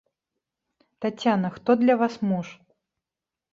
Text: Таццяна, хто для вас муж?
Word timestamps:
Таццяна, 1.05 1.53
хто 1.59 1.77
для 1.83 1.95
вас 2.01 2.19
муж? 2.33 2.47